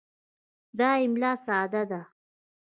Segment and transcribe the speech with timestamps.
[0.77, 2.01] دا املا ساده ده.